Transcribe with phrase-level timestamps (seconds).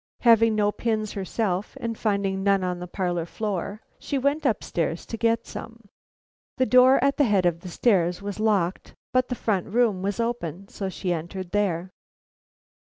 [0.21, 5.05] Having no pins herself, and finding none on the parlor floor, she went up stairs
[5.05, 5.89] to get some.
[6.57, 10.19] The door at the head of the stairs was locked, but the front room was
[10.19, 11.91] open, so she entered there.